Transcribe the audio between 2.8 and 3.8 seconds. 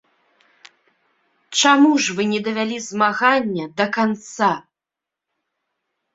змагання